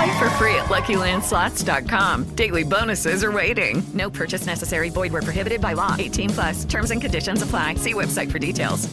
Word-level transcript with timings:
Play 0.00 0.18
for 0.18 0.30
free 0.30 0.54
at 0.54 0.64
LuckyLandSlots.com. 0.70 2.34
Daily 2.34 2.64
bonuses 2.64 3.22
are 3.22 3.32
waiting. 3.32 3.82
No 3.92 4.08
purchase 4.08 4.46
necessary. 4.46 4.88
Void 4.88 5.12
where 5.12 5.20
prohibited 5.20 5.60
by 5.60 5.74
law. 5.74 5.94
18 5.98 6.30
plus. 6.30 6.64
Terms 6.64 6.90
and 6.90 7.02
conditions 7.02 7.42
apply. 7.42 7.74
See 7.74 7.92
website 7.92 8.30
for 8.32 8.38
details. 8.38 8.86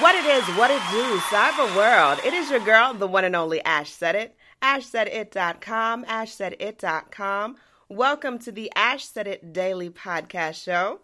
What 0.00 0.16
it 0.16 0.24
is, 0.26 0.44
what 0.56 0.72
it 0.72 0.82
do, 0.90 1.16
cyber 1.30 1.76
world. 1.76 2.18
It 2.24 2.34
is 2.34 2.50
your 2.50 2.58
girl, 2.58 2.92
the 2.92 3.06
one 3.06 3.24
and 3.24 3.36
only 3.36 3.64
Ash 3.64 3.90
Said 3.90 4.16
It. 4.16 4.36
AshSaidIt.com. 4.62 6.04
AshSaidIt.com. 6.04 7.56
Welcome 7.88 8.40
to 8.40 8.50
the 8.50 8.72
Ash 8.74 9.04
Said 9.04 9.28
It 9.28 9.52
Daily 9.52 9.90
Podcast 9.90 10.60
Show. 10.64 11.02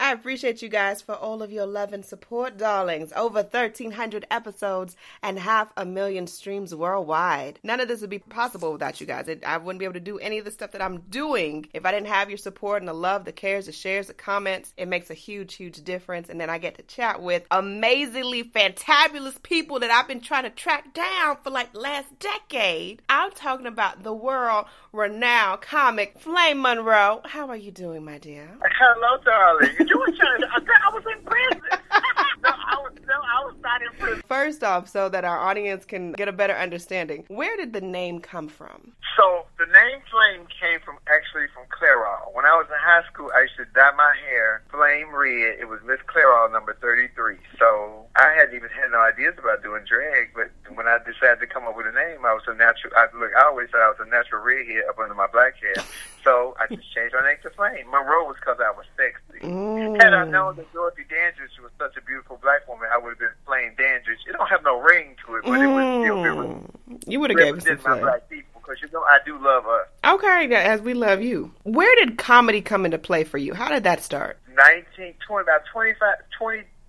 I 0.00 0.12
appreciate 0.12 0.60
you 0.60 0.68
guys 0.68 1.00
for 1.00 1.14
all 1.14 1.40
of 1.40 1.52
your 1.52 1.66
love 1.66 1.92
and 1.92 2.04
support, 2.04 2.56
darlings. 2.56 3.12
Over 3.14 3.42
1,300 3.42 4.26
episodes 4.28 4.96
and 5.22 5.38
half 5.38 5.72
a 5.76 5.84
million 5.84 6.26
streams 6.26 6.74
worldwide. 6.74 7.60
None 7.62 7.78
of 7.78 7.86
this 7.86 8.00
would 8.00 8.10
be 8.10 8.18
possible 8.18 8.72
without 8.72 9.00
you 9.00 9.06
guys. 9.06 9.28
It, 9.28 9.44
I 9.44 9.56
wouldn't 9.56 9.78
be 9.78 9.84
able 9.84 9.94
to 9.94 10.00
do 10.00 10.18
any 10.18 10.38
of 10.38 10.44
the 10.44 10.50
stuff 10.50 10.72
that 10.72 10.82
I'm 10.82 11.02
doing 11.02 11.66
if 11.72 11.86
I 11.86 11.92
didn't 11.92 12.08
have 12.08 12.28
your 12.28 12.38
support 12.38 12.82
and 12.82 12.88
the 12.88 12.92
love, 12.92 13.24
the 13.24 13.32
cares, 13.32 13.66
the 13.66 13.72
shares, 13.72 14.08
the 14.08 14.14
comments. 14.14 14.74
It 14.76 14.88
makes 14.88 15.10
a 15.10 15.14
huge, 15.14 15.54
huge 15.54 15.84
difference. 15.84 16.28
And 16.28 16.40
then 16.40 16.50
I 16.50 16.58
get 16.58 16.74
to 16.76 16.82
chat 16.82 17.22
with 17.22 17.46
amazingly 17.52 18.42
fantabulous 18.42 19.40
people 19.44 19.78
that 19.78 19.92
I've 19.92 20.08
been 20.08 20.20
trying 20.20 20.44
to 20.44 20.50
track 20.50 20.92
down 20.92 21.36
for 21.44 21.50
like 21.50 21.72
the 21.72 21.80
last 21.80 22.18
decade. 22.18 23.00
I'm 23.08 23.30
talking 23.30 23.66
about 23.66 24.02
the 24.02 24.12
world 24.12 24.66
renowned 24.92 25.60
comic 25.60 26.18
Flame 26.18 26.60
Monroe. 26.60 27.20
How 27.24 27.48
are 27.48 27.56
you 27.56 27.70
doing, 27.70 28.04
my 28.04 28.18
dear? 28.18 28.58
Hello, 28.60 29.22
darling. 29.24 29.83
You 29.86 29.98
were 29.98 30.12
trying 30.16 30.42
I 30.44 30.94
was 30.94 31.04
in 31.16 31.24
prison. 31.24 31.62
no, 32.42 32.50
I 32.50 32.76
was, 32.76 32.92
no, 33.06 33.14
I 33.14 33.44
was 33.44 33.54
not 33.62 33.82
in 33.82 33.88
prison. 33.98 34.22
First 34.26 34.64
off, 34.64 34.88
so 34.88 35.08
that 35.08 35.24
our 35.24 35.38
audience 35.38 35.84
can 35.84 36.12
get 36.12 36.28
a 36.28 36.32
better 36.32 36.54
understanding, 36.54 37.24
where 37.28 37.56
did 37.56 37.72
the 37.72 37.80
name 37.80 38.20
come 38.20 38.48
from? 38.48 38.92
So 39.16 39.46
the 39.58 39.66
name 39.66 40.00
Flame 40.10 40.46
came 40.60 40.80
from 40.84 40.98
actually 41.08 41.46
from 41.54 41.64
Clairol. 41.70 42.34
When 42.34 42.44
I 42.44 42.54
was 42.56 42.66
in 42.68 42.78
high 42.78 43.02
school, 43.12 43.30
I 43.34 43.42
used 43.42 43.56
to 43.56 43.64
dye 43.74 43.92
my 43.96 44.14
hair 44.28 44.62
flame 44.70 45.14
red. 45.14 45.58
It 45.60 45.68
was 45.68 45.80
Miss 45.86 46.00
Clairol 46.06 46.52
number 46.52 46.76
33. 46.80 47.36
So 47.58 48.03
I 48.16 48.30
hadn't 48.38 48.54
even 48.54 48.70
had 48.70 48.92
no 48.92 49.00
ideas 49.02 49.34
about 49.38 49.62
doing 49.62 49.82
drag, 49.90 50.30
but 50.34 50.46
when 50.76 50.86
I 50.86 50.98
decided 51.02 51.40
to 51.40 51.48
come 51.50 51.66
up 51.66 51.76
with 51.76 51.86
a 51.86 51.92
name, 51.92 52.22
I 52.22 52.32
was 52.32 52.46
a 52.46 52.54
natural. 52.54 52.94
I, 52.94 53.10
look, 53.10 53.34
I 53.34 53.42
always 53.50 53.70
thought 53.70 53.82
I 53.82 53.90
was 53.90 53.98
a 53.98 54.08
natural 54.08 54.40
redhead 54.40 54.86
up 54.88 54.98
under 54.98 55.14
my 55.14 55.26
black 55.26 55.58
hair. 55.58 55.82
So 56.22 56.54
I 56.62 56.72
just 56.72 56.86
changed 56.94 57.12
my 57.12 57.26
name 57.26 57.42
to 57.42 57.50
Flame. 57.50 57.90
Monroe 57.90 58.24
was 58.24 58.36
because 58.38 58.58
I 58.62 58.70
was 58.70 58.86
sexy. 58.96 59.44
Mm. 59.44 60.00
Had 60.00 60.14
I 60.14 60.24
known 60.24 60.56
that 60.56 60.72
Dorothy 60.72 61.02
Dandridge 61.10 61.58
was 61.60 61.72
such 61.76 61.96
a 61.98 62.02
beautiful 62.06 62.38
black 62.40 62.68
woman, 62.68 62.88
I 62.94 62.98
would 62.98 63.10
have 63.10 63.18
been 63.18 63.34
Flame 63.46 63.74
Dandridge. 63.76 64.22
It 64.28 64.32
don't 64.32 64.48
have 64.48 64.62
no 64.62 64.80
ring 64.80 65.16
to 65.26 65.34
it, 65.36 65.42
but 65.44 65.60
it 65.60 65.66
would 65.66 66.04
still 66.04 66.22
be 66.22 66.34
Mm. 66.34 67.02
You 67.06 67.20
would 67.20 67.30
have 67.30 67.38
gave 67.38 67.56
us 67.56 67.64
some 67.64 67.78
my 67.84 68.00
black 68.00 68.28
people 68.28 68.60
because 68.60 68.80
you 68.80 68.88
know 68.92 69.02
I 69.02 69.18
do 69.24 69.38
love 69.42 69.66
us. 69.66 69.86
Okay, 70.04 70.54
as 70.54 70.80
we 70.80 70.94
love 70.94 71.22
you. 71.22 71.52
Where 71.64 71.94
did 71.96 72.18
comedy 72.18 72.60
come 72.60 72.84
into 72.84 72.98
play 72.98 73.24
for 73.24 73.38
you? 73.38 73.54
How 73.54 73.68
did 73.68 73.84
that 73.84 74.02
start? 74.02 74.38
19, 74.54 75.14
20, 75.26 75.42
about 75.42 75.62
25, 75.72 76.14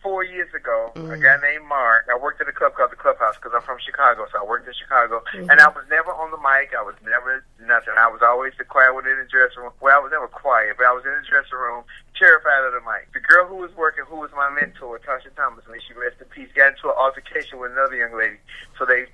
24 0.06 0.24
years 0.30 0.54
ago, 0.54 0.94
a 0.94 1.00
mm-hmm. 1.02 1.18
guy 1.18 1.42
named 1.42 1.66
Mark, 1.66 2.06
I 2.06 2.14
worked 2.14 2.38
at 2.38 2.46
a 2.46 2.54
club 2.54 2.78
called 2.78 2.94
the 2.94 3.02
Clubhouse 3.02 3.42
because 3.42 3.58
I'm 3.58 3.66
from 3.66 3.82
Chicago, 3.82 4.30
so 4.30 4.38
I 4.38 4.46
worked 4.46 4.70
in 4.70 4.74
Chicago. 4.78 5.26
Mm-hmm. 5.34 5.50
And 5.50 5.58
I 5.58 5.66
was 5.74 5.82
never 5.90 6.14
on 6.14 6.30
the 6.30 6.38
mic. 6.38 6.78
I 6.78 6.86
was 6.86 6.94
never 7.02 7.42
nothing. 7.58 7.98
I 7.98 8.06
was 8.06 8.22
always 8.22 8.54
the 8.62 8.70
quiet 8.70 8.94
one 8.94 9.10
in 9.10 9.18
the 9.18 9.26
dressing 9.26 9.66
room. 9.66 9.74
Well, 9.82 9.98
I 9.98 10.02
was 10.06 10.14
never 10.14 10.30
quiet, 10.30 10.78
but 10.78 10.86
I 10.86 10.94
was 10.94 11.02
in 11.10 11.14
the 11.18 11.26
dressing 11.26 11.58
room, 11.58 11.90
terrified 12.14 12.70
of 12.70 12.78
the 12.78 12.86
mic. 12.86 13.10
The 13.18 13.26
girl 13.26 13.50
who 13.50 13.58
was 13.58 13.74
working, 13.74 14.06
who 14.06 14.22
was 14.22 14.30
my 14.38 14.46
mentor, 14.54 15.02
Tasha 15.02 15.34
Thomas, 15.34 15.66
may 15.66 15.82
she 15.82 15.98
rest 15.98 16.22
in 16.22 16.30
peace, 16.30 16.54
got 16.54 16.78
into 16.78 16.94
an 16.94 16.98
altercation 17.02 17.58
with 17.58 17.74
another 17.74 17.98
young 17.98 18.14
lady. 18.14 18.38
So 18.78 18.86
they 18.86 19.10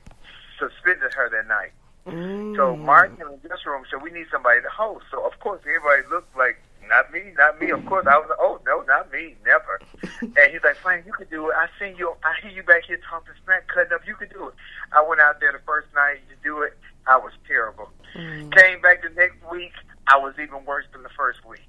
suspended 0.59 1.15
her 1.15 1.31
that 1.31 1.47
night. 1.47 1.71
So 2.03 2.11
mm. 2.75 2.83
Mark 2.83 3.15
in 3.15 3.31
the 3.31 3.39
dressing 3.47 3.71
room 3.71 3.87
said, 3.87 4.01
"We 4.01 4.09
need 4.09 4.25
somebody 4.27 4.59
to 4.59 4.71
host." 4.73 5.05
So 5.07 5.23
of 5.23 5.39
course 5.39 5.61
everybody 5.61 6.01
looked 6.09 6.35
like, 6.35 6.57
"Not 6.91 7.11
me, 7.13 7.31
not 7.37 7.59
me." 7.59 7.71
Of 7.71 7.85
course 7.87 8.05
I 8.05 8.17
was 8.19 8.27
like, 8.27 8.43
"Oh 8.43 8.59
no, 8.67 8.83
not 8.83 9.11
me, 9.11 9.35
never." 9.45 9.79
and 10.21 10.51
he's 10.51 10.63
like, 10.63 10.75
"Frank, 10.83 11.05
you 11.07 11.13
can 11.13 11.27
do 11.31 11.49
it. 11.49 11.55
I 11.55 11.71
seen 11.79 11.95
you. 11.95 12.11
I 12.23 12.35
hear 12.43 12.51
you 12.51 12.63
back 12.63 12.83
here 12.85 12.99
talking 13.09 13.33
smack, 13.43 13.67
cutting 13.67 13.93
up. 13.93 14.05
You 14.05 14.15
can 14.15 14.27
do 14.27 14.49
it." 14.49 14.55
I 14.91 15.01
went 15.07 15.21
out 15.21 15.39
there 15.39 15.53
the 15.53 15.63
first 15.65 15.87
night 15.95 16.19
to 16.27 16.35
do 16.43 16.61
it. 16.61 16.77
I 17.07 17.17
was 17.17 17.31
terrible. 17.47 17.89
Mm. 18.13 18.51
Came 18.55 18.81
back 18.81 19.01
the 19.01 19.09
next 19.09 19.39
week. 19.49 19.71
I 20.07 20.17
was 20.17 20.33
even 20.41 20.65
worse 20.65 20.85
than 20.91 21.03
the 21.03 21.13
first 21.15 21.39
week. 21.45 21.63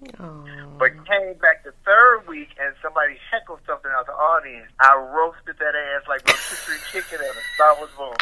But 0.78 0.90
came 1.06 1.38
back 1.38 1.62
the 1.62 1.72
third 1.84 2.26
week 2.26 2.48
and 2.58 2.74
somebody 2.82 3.14
heckled 3.30 3.60
something 3.66 3.90
out 3.94 4.06
the 4.06 4.12
audience. 4.12 4.66
I 4.80 4.96
roasted 4.98 5.56
that 5.60 5.74
ass 5.76 6.08
like 6.08 6.26
rotisserie 6.26 6.82
chicken 6.90 7.24
at 7.24 7.36
a 7.36 7.44
Star 7.54 7.76
Wars 7.76 7.90
bowl. 7.96 8.16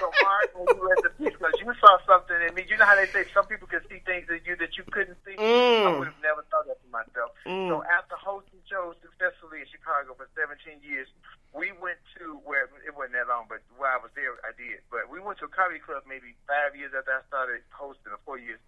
So 0.00 0.08
Mark, 0.24 0.48
when 0.56 0.68
you 0.72 0.84
in 0.88 0.96
peace, 1.20 1.36
because 1.36 1.56
you 1.60 1.68
saw 1.80 1.98
something 2.08 2.36
in 2.40 2.54
me. 2.54 2.64
You 2.68 2.76
know 2.80 2.88
how 2.88 2.96
they 2.96 3.06
say 3.12 3.28
some 3.34 3.46
people 3.46 3.68
can 3.68 3.84
see 3.88 4.00
things 4.04 4.26
in 4.32 4.40
you 4.46 4.56
that 4.56 4.76
you 4.80 4.84
couldn't 4.88 5.18
see. 5.26 5.36
I 5.36 5.44
mm. 5.44 5.98
would 5.98 6.08
have 6.08 6.22
never 6.24 6.42
thought 6.48 6.66
that 6.66 6.80
for 6.80 6.90
myself. 6.92 7.36
So 7.44 7.82
mm. 7.82 7.90
after 7.92 8.16
hosting 8.16 8.64
shows 8.64 8.96
successfully 9.04 9.60
in 9.64 9.68
Chicago 9.68 10.16
for 10.16 10.28
17 10.32 10.80
years, 10.80 11.08
we 11.52 11.74
went 11.82 11.98
to 12.16 12.38
where 12.46 12.70
it 12.86 12.94
wasn't 12.94 13.18
that 13.18 13.26
long, 13.26 13.50
but 13.50 13.60
while 13.74 13.98
I 13.98 14.00
was 14.00 14.14
there, 14.14 14.38
I 14.46 14.54
did. 14.54 14.80
But 14.88 15.10
we 15.10 15.18
went 15.18 15.42
to 15.42 15.50
a 15.50 15.52
comedy 15.52 15.82
club 15.82 16.06
maybe 16.06 16.38
five 16.46 16.78
years 16.78 16.94
after 16.94 17.10
I 17.10 17.22
started 17.26 17.66
hosting, 17.74 18.14
or 18.14 18.22
four 18.22 18.38
years. 18.38 18.62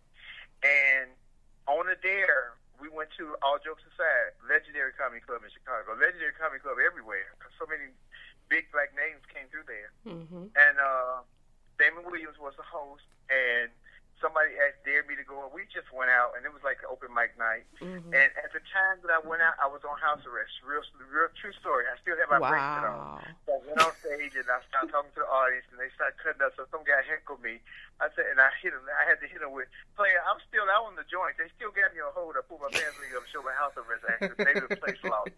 And 0.66 1.14
on 1.70 1.86
a 1.86 1.94
dare, 1.94 2.58
we 2.82 2.90
went 2.90 3.14
to 3.22 3.38
All 3.46 3.62
Jokes 3.62 3.86
Aside, 3.94 4.34
legendary 4.50 4.90
comedy 4.98 5.22
club 5.22 5.46
in 5.46 5.50
Chicago, 5.54 5.94
legendary 5.94 6.34
comedy 6.34 6.58
club 6.58 6.82
everywhere. 6.82 7.38
so 7.54 7.66
many 7.70 7.94
big 8.48 8.70
black 8.72 8.90
names 8.96 9.22
came 9.32 9.48
through 9.50 9.64
there. 9.66 9.90
And 10.56 10.76
uh, 10.78 11.22
Damon 11.78 12.04
Williams 12.10 12.38
was 12.38 12.54
the 12.56 12.62
host, 12.62 13.04
and 13.30 13.70
dared 14.84 15.08
me 15.08 15.16
to 15.16 15.24
go, 15.24 15.48
we 15.54 15.66
just 15.70 15.90
went 15.90 16.10
out, 16.10 16.34
and 16.36 16.44
it 16.44 16.52
was 16.52 16.62
like 16.62 16.82
an 16.84 16.90
open 16.90 17.10
mic 17.14 17.34
night. 17.38 17.64
Mm-hmm. 17.80 18.12
And 18.12 18.28
at 18.38 18.50
the 18.52 18.62
time 18.70 19.02
that 19.06 19.12
I 19.14 19.20
went 19.22 19.42
out, 19.42 19.54
I 19.62 19.66
was 19.66 19.82
on 19.82 19.98
house 19.98 20.22
arrest. 20.28 20.52
Real, 20.66 20.82
real 21.10 21.30
true 21.38 21.54
story. 21.58 21.86
I 21.86 21.96
still 22.00 22.18
have 22.18 22.30
my 22.30 22.42
bracelet 22.42 22.86
on. 22.86 23.22
So 23.46 23.56
I 23.56 23.60
went 23.62 23.78
on 23.80 23.92
stage 24.02 24.34
and 24.36 24.48
I 24.50 24.58
started 24.68 24.90
talking 24.90 25.14
to 25.16 25.22
the 25.22 25.30
audience, 25.30 25.66
and 25.70 25.78
they 25.78 25.90
started 25.94 26.18
cutting 26.18 26.42
up. 26.42 26.52
So 26.58 26.66
some 26.70 26.82
guy 26.82 27.00
heckled 27.06 27.40
me. 27.40 27.62
I 28.02 28.10
said, 28.18 28.26
and 28.34 28.42
I 28.42 28.50
hit 28.58 28.74
him. 28.74 28.82
I 28.90 29.06
had 29.06 29.22
to 29.22 29.30
hit 29.30 29.38
him 29.38 29.54
with, 29.54 29.70
player, 29.94 30.18
I'm 30.26 30.42
still 30.50 30.66
out 30.66 30.90
on 30.90 30.98
the 30.98 31.06
joint. 31.06 31.38
They 31.38 31.46
still 31.54 31.70
got 31.70 31.94
me 31.94 32.02
on 32.02 32.10
hold. 32.16 32.34
I 32.34 32.42
pulled 32.42 32.66
my 32.66 32.72
pants 32.74 32.98
leg 32.98 33.14
up, 33.14 33.22
showed 33.30 33.46
my 33.46 33.54
house 33.54 33.78
arrest 33.78 34.02
act, 34.10 34.26
'cause 34.26 34.38
maybe 34.42 34.58
the 34.58 34.74
place 34.74 34.98
lost. 35.06 35.30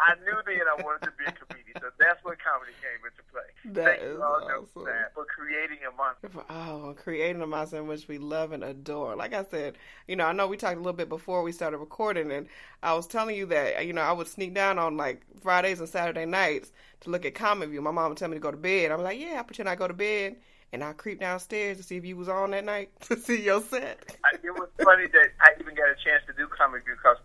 I 0.00 0.16
knew 0.24 0.38
then 0.48 0.64
I 0.64 0.80
wanted 0.80 1.04
to 1.10 1.12
be 1.20 1.28
a 1.28 1.34
comedian, 1.36 1.76
so 1.76 1.92
that's 2.00 2.16
when 2.24 2.40
comedy 2.40 2.72
came 2.80 3.04
into 3.04 3.20
play. 3.28 3.50
That 3.76 4.00
Thank 4.00 4.08
is 4.08 4.16
you 4.16 4.22
all 4.24 4.40
awesome. 4.40 4.64
for 5.12 5.24
creating 5.28 5.84
a 5.84 5.92
monster. 5.92 6.30
Oh, 6.48 6.96
creating 6.96 7.42
a 7.42 7.46
monster 7.46 7.76
in 7.76 7.86
which 7.86 8.08
we 8.08 8.16
love 8.16 8.52
and 8.52 8.64
adore. 8.64 8.95
Like 9.02 9.34
I 9.34 9.44
said, 9.44 9.76
you 10.06 10.16
know, 10.16 10.26
I 10.26 10.32
know 10.32 10.46
we 10.46 10.56
talked 10.56 10.76
a 10.76 10.80
little 10.80 10.92
bit 10.92 11.08
before 11.08 11.42
we 11.42 11.52
started 11.52 11.78
recording, 11.78 12.30
and 12.32 12.46
I 12.82 12.94
was 12.94 13.06
telling 13.06 13.36
you 13.36 13.46
that, 13.46 13.86
you 13.86 13.92
know, 13.92 14.02
I 14.02 14.12
would 14.12 14.28
sneak 14.28 14.54
down 14.54 14.78
on 14.78 14.96
like 14.96 15.22
Fridays 15.40 15.80
and 15.80 15.88
Saturday 15.88 16.26
nights 16.26 16.72
to 17.00 17.10
look 17.10 17.24
at 17.24 17.34
Comic 17.34 17.70
View. 17.70 17.80
My 17.82 17.90
mom 17.90 18.10
would 18.10 18.18
tell 18.18 18.28
me 18.28 18.36
to 18.36 18.40
go 18.40 18.50
to 18.50 18.56
bed. 18.56 18.90
I'm 18.90 19.02
like, 19.02 19.20
yeah, 19.20 19.38
I 19.38 19.42
pretend 19.42 19.68
I 19.68 19.74
go 19.74 19.88
to 19.88 19.94
bed, 19.94 20.36
and 20.72 20.82
I 20.82 20.92
creep 20.92 21.20
downstairs 21.20 21.78
to 21.78 21.82
see 21.82 21.96
if 21.96 22.04
you 22.04 22.16
was 22.16 22.28
on 22.28 22.50
that 22.52 22.64
night 22.64 22.90
to 23.02 23.16
see 23.16 23.42
your 23.42 23.60
set. 23.62 24.16
It 24.42 24.50
was 24.50 24.68
funny 24.82 25.06
that 25.06 25.28
I 25.40 25.52
even 25.60 25.74
got 25.74 25.88
a 25.88 25.96
chance 26.02 26.22
to 26.26 26.32
do 26.32 26.48
comic 26.48 26.84
view 26.84 26.94
because 26.96 27.18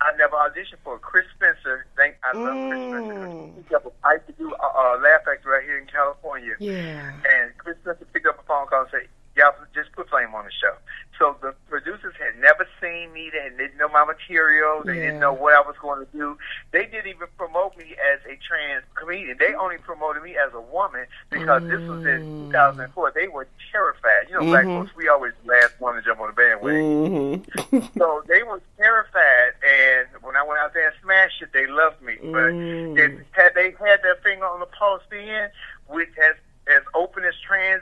I 0.00 0.16
never 0.16 0.36
auditioned 0.36 0.82
for 0.82 0.98
Chris 0.98 1.24
Spencer. 1.34 1.86
Thank 1.96 2.16
I 2.24 2.36
love 2.36 2.68
Chris 2.68 2.82
Spencer. 2.82 3.26
Mm. 3.28 3.56
He 3.56 3.62
picked 3.62 3.74
up 3.74 3.86
a, 3.86 3.90
I 4.06 4.14
used 4.14 4.26
to 4.26 4.32
do 4.32 4.52
a, 4.52 4.66
a 4.66 5.00
laugh 5.00 5.24
factory 5.24 5.52
right 5.52 5.64
here 5.64 5.78
in 5.78 5.86
California. 5.86 6.54
Yeah. 6.58 7.12
And 7.24 7.56
Chris 7.58 7.76
Spencer 7.82 8.04
picked 8.12 8.26
up 8.26 8.38
a 8.38 8.42
phone 8.42 8.66
call 8.66 8.82
and 8.82 8.90
said, 8.90 9.08
y'all 9.36 9.54
just 9.74 9.92
put 9.92 10.08
Flame 10.10 10.34
on 10.34 10.44
the 10.44 10.52
show. 10.52 10.74
So 11.18 11.36
the 11.40 11.54
producers 11.68 12.14
had 12.18 12.38
never 12.40 12.66
seen 12.80 13.12
me. 13.12 13.30
They 13.30 13.43
didn't 13.56 13.76
know 13.78 13.88
my 13.88 14.04
material. 14.04 14.82
They 14.84 14.94
Yeah. 14.96 15.00
didn't 15.06 15.20
know 15.20 15.32
what 15.32 15.54
I 15.54 15.60
was 15.60 15.76
going 15.80 16.04
to 16.04 16.12
do. 16.12 16.38
They 16.72 16.86
didn't 16.86 17.06
even 17.08 17.28
promote 17.38 17.76
me 17.76 17.94
as 18.12 18.20
a 18.26 18.36
trans 18.46 18.84
comedian. 18.94 19.36
They 19.38 19.54
only 19.54 19.78
promoted 19.78 20.22
me 20.22 20.36
as 20.36 20.52
a 20.54 20.60
woman 20.60 21.06
because 21.30 21.62
this 21.68 21.80
was 21.88 22.02
Mm. 22.04 22.16
in 22.16 22.50
2004. 22.52 23.10
They 23.12 23.28
were 23.28 23.46
terrified. 23.72 24.28
You 24.28 24.34
know, 24.34 24.44
black 24.44 24.64
Mm-hmm. 24.66 24.82
folks, 24.82 24.96
we 24.96 25.08
always 25.08 25.32
last 25.44 25.74
one 25.78 25.94
to 25.96 26.02
jump 26.02 26.20
on 26.20 26.28
the 26.28 26.32
bandwagon. 26.34 27.42
Mm-hmm. 27.44 27.98
So 27.98 28.22
they 28.26 28.42
were 28.42 28.60
terrified, 28.76 29.52
and 29.62 30.08
when 30.22 30.36
I 30.36 30.42
went 30.42 30.60
out 30.60 30.74
there 30.74 30.86
and 30.88 30.94
smashed 31.02 31.42
it, 31.42 31.52
they 31.52 31.66
loved 31.66 32.00
me. 32.02 32.16
But 32.20 32.52
Mm. 32.54 32.98
if, 32.98 33.12
had 33.32 33.54
they 33.54 33.70
had 33.72 34.02
their 34.02 34.16
finger 34.16 34.46
on 34.46 34.60
the 34.60 34.66
pulse 34.66 35.02
then, 35.10 35.50
with 35.88 36.08
as 36.22 36.34
as 36.66 36.82
open 36.94 37.24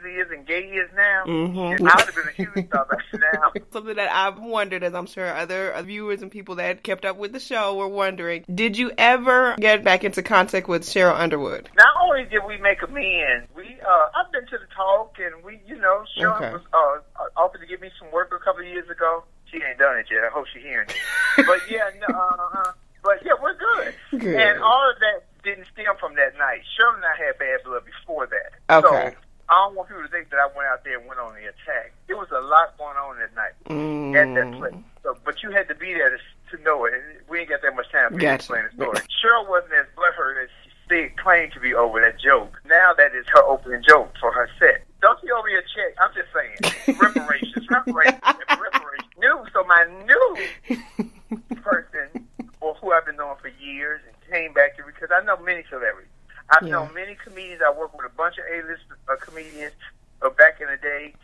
trans 0.03 0.27
is 0.27 0.31
and 0.37 0.47
gay 0.47 0.63
he 0.69 0.77
is 0.77 0.91
now, 0.95 1.25
Mhm. 1.27 1.81
I 1.81 1.97
would 1.97 2.07
have 2.07 2.15
been 2.15 2.29
a 2.29 2.31
huge 2.33 2.67
star 2.69 2.87
by 2.87 2.97
now. 3.19 3.53
Something 3.73 3.97
that 3.97 4.11
I've 4.13 4.39
wondered, 4.39 4.83
as 4.83 4.95
I'm 4.95 5.07
sure 5.07 5.27
other 5.35 5.75
viewers 5.83 6.23
and 6.23 6.31
people 6.31 6.57
that 6.57 6.83
kept 6.83 7.05
up 7.05 7.17
with 7.17 7.33
the 7.33 7.41
show 7.41 7.75
were 7.77 7.89
wondering, 7.89 8.45
did 8.53 8.77
you 8.77 8.93
ever 8.99 9.55
get 9.59 9.85
back 9.85 10.05
into 10.05 10.23
contact 10.23 10.69
with 10.69 10.83
Cheryl 10.85 11.15
Underwood? 11.19 11.69
Not 11.77 11.95
only 12.03 12.25
did 12.25 12.41
we 12.47 12.57
make 12.59 12.83
amends, 12.83 13.49
we 13.55 13.79
uh, 13.87 14.07
I've 14.15 14.31
been 14.33 14.47
to 14.47 14.59
the 14.59 14.67
talk, 14.75 15.17
and 15.19 15.43
we, 15.45 15.61
you 15.67 15.77
know, 15.77 16.05
Sharon 16.17 16.35
Okay. 16.37 16.53
was 16.53 16.63
uh, 16.73 17.41
offered 17.41 17.61
to 17.61 17.67
give 17.67 17.81
me 17.81 17.91
some 17.99 18.11
work 18.13 18.33
a 18.35 18.39
couple 18.45 18.63
of 18.63 18.69
years 18.69 18.89
ago. 18.89 19.25
She 19.51 19.57
ain't 19.57 19.79
done 19.79 19.99
it 19.99 20.07
yet. 20.11 20.25
I 20.25 20.29
hope 20.29 20.47
she's 20.53 20.63
hearing 20.63 20.89
it. 20.89 20.97
but 21.47 21.59
yeah, 21.71 21.91
no, 22.09 22.15
uh, 22.17 22.73
but 23.03 23.19
yeah, 23.25 23.33
we're 23.43 23.55
good. 23.55 23.95
Good. 24.21 24.35
And 24.41 24.63
all 24.63 24.89
of 24.91 24.99
that 25.01 25.25
didn't 25.43 25.67
stem 25.73 25.95
from 25.99 26.15
that 26.15 26.39
night. 26.39 26.61
Cheryl 26.79 26.95
and 26.95 27.05
I 27.05 27.17
had 27.27 27.39
bad 27.39 27.61
blood 27.65 27.83
before 27.85 28.27
that. 28.29 28.53
Okay. 28.87 29.11
So 29.11 29.22
I 29.53 29.69
don't 29.69 29.77
want 29.77 29.89
people 29.93 30.01
to 30.03 30.09
think 30.09 30.31
that 30.33 30.41
I 30.41 30.49
went 30.57 30.65
out 30.73 30.81
there 30.83 30.97
and 30.97 31.05
went 31.07 31.21
on 31.21 31.35
the 31.37 31.45
attack. 31.45 31.93
There 32.09 32.17
was 32.17 32.33
a 32.33 32.41
lot 32.41 32.73
going 32.81 32.97
on 32.97 33.19
that 33.21 33.37
night 33.37 33.53
Mm. 33.69 34.17
at 34.17 34.33
that 34.33 34.49
place. 34.57 34.81
So, 35.03 35.13
but 35.25 35.43
you 35.43 35.51
had 35.53 35.69
to 35.69 35.75
be 35.75 35.93
there 35.93 36.09
to, 36.09 36.57
to 36.57 36.63
know 36.65 36.87
it. 36.87 36.95
We 37.29 37.41
ain't 37.41 37.51
got 37.51 37.61
that 37.61 37.77
much 37.77 37.91
time 37.93 38.13
to 38.13 38.17
Gotcha. 38.19 38.35
explain 38.49 38.65
the 38.65 38.73
story. 38.73 38.97
Cheryl 39.21 39.45
wasn't 39.49 39.75
as 39.75 39.87
butthurt 39.93 40.43
as 40.43 40.49
she 40.89 41.09
claimed 41.21 41.53
to 41.53 41.61
be 41.61 41.75
over 41.75 42.01
that 42.01 42.17
joke. 42.21 42.61
Now 42.65 42.93
that 42.97 43.15
is 43.15 43.27
her 43.35 43.43
opening 43.45 43.83
joke 43.87 44.13
for 44.21 44.33
her 44.33 44.49
set. 44.59 44.85
Don't 45.01 45.19
you 45.23 45.35
owe 45.37 45.43
me 45.45 45.53
a 45.53 45.63
check? 45.69 45.93
I'm 46.01 46.13
just 46.17 46.33
saying. 46.33 46.97
reparations, 46.99 47.69
reparations, 47.69 48.21
reparations. 48.25 49.13
New. 49.19 49.45
So 49.53 49.65
my 49.65 49.85
new 50.09 51.45
person, 51.57 52.27
or 52.61 52.75
who 52.75 52.93
I've 52.93 53.05
been 53.07 53.17
knowing 53.17 53.37
for 53.41 53.49
years, 53.61 54.01
and 54.07 54.15
came 54.33 54.53
back 54.53 54.77
to 54.77 54.83
because 54.85 55.11
I 55.15 55.25
know 55.25 55.37
many 55.39 55.65
celebrities. 55.69 56.09
I've 56.51 56.63
Yeah. 56.67 56.73
known 56.75 56.93
many 56.95 57.15
comedians. 57.25 57.63
I 57.65 57.71
worked 57.83 57.97
with 57.97 58.07
a 58.07 58.15
bunch 58.15 58.39
of 58.39 58.45
A-list 58.47 58.87
uh, 59.11 59.17
comedians 59.19 59.75
uh, 60.23 60.31
back 60.31 60.61
in 60.61 60.69
the 60.71 60.79
day, 60.79 61.15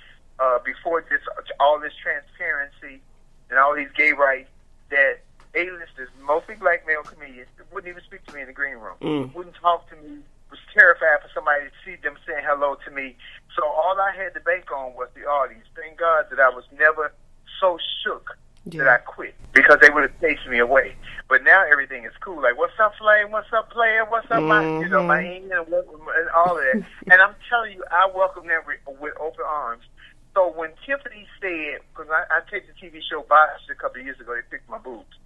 uh, 0.41 0.59
before 0.65 1.05
this 1.09 1.23
all 1.61 1.79
this 1.79 1.95
transparency 2.03 3.01
and 3.51 3.59
all 3.59 3.75
these 3.75 3.91
gay 3.97 4.13
rights. 4.13 4.51
That 4.91 5.21
A-listers, 5.55 6.09
mostly 6.21 6.57
black 6.57 6.87
male 6.87 7.03
comedians, 7.03 7.49
wouldn't 7.71 7.91
even 7.91 8.03
speak 8.03 8.25
to 8.27 8.35
me 8.35 8.41
in 8.41 8.49
the 8.49 8.53
green 8.53 8.77
room. 8.77 8.97
Mm. 9.01 9.35
Wouldn't 9.35 9.55
talk 9.57 9.89
to 9.91 9.97
me. 9.97 10.19
Was 10.51 10.59
terrified 10.73 11.21
for 11.21 11.29
somebody 11.35 11.69
to 11.69 11.73
see 11.85 12.01
them 12.01 12.17
saying 12.27 12.43
hello 12.43 12.77
to 12.87 12.91
me. 12.91 13.15
So 13.55 13.67
all 13.69 14.01
I 14.01 14.17
had 14.17 14.33
to 14.33 14.41
bank 14.41 14.73
on 14.73 14.95
was 14.95 15.09
the 15.15 15.29
audience. 15.29 15.67
Thank 15.77 15.99
God 15.99 16.25
that 16.31 16.41
I 16.41 16.49
was 16.49 16.65
never 16.73 17.13
so 17.61 17.77
shook 18.03 18.39
that 18.67 18.89
I 18.89 18.99
quit 18.99 19.35
because 19.53 19.79
they 19.81 19.91
would 19.91 20.03
have 20.03 20.21
chased 20.21 20.47
me 20.49 20.59
away. 20.59 20.95
But 21.29 21.45
now 21.45 21.65
everything 21.71 22.05
is 22.05 22.13
cool. 22.21 22.43
Like, 22.43 22.57
what's 22.57 22.79
up, 22.81 22.95
Flame? 22.99 23.31
What's 23.31 23.53
up, 23.53 23.71
player? 23.71 24.05
What's 24.09 24.31
up, 24.31 24.43
my, 24.43 24.63
you 24.63 24.89
know, 24.89 25.03
my 25.03 25.23
mm-hmm. 25.23 25.53
England 25.53 25.69
and, 25.69 26.29
all 26.35 26.57
of 26.57 26.65
that. 26.65 26.85
and 27.13 27.21
I'm 27.21 27.35
telling 27.49 27.73
you, 27.73 27.85
I 27.91 28.11
welcome 28.15 28.47
them 28.47 28.63
with, 28.67 29.13
open 29.21 29.45
arms. 29.47 29.85
So 30.35 30.53
when 30.55 30.71
Tiffany 30.87 31.27
said, 31.41 31.81
because 31.93 32.11
I, 32.11 32.25
I 32.31 32.41
taped 32.51 32.69
the 32.69 32.87
TV 32.87 33.01
show 33.03 33.25
Bosch 33.29 33.69
a 33.71 33.75
couple 33.75 34.01
of 34.01 34.07
years 34.07 34.21
ago, 34.21 34.35
they 34.35 34.43
picked 34.49 34.69
my 34.71 34.79
boobs, 34.79 35.17